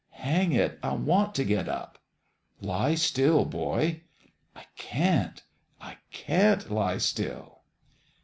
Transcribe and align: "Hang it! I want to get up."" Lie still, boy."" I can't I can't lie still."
"Hang 0.29 0.51
it! 0.51 0.79
I 0.81 0.93
want 0.93 1.35
to 1.35 1.43
get 1.43 1.69
up."" 1.69 1.99
Lie 2.59 2.95
still, 2.95 3.45
boy."" 3.45 4.01
I 4.55 4.65
can't 4.75 5.43
I 5.79 5.97
can't 6.11 6.71
lie 6.71 6.97
still." 6.97 7.59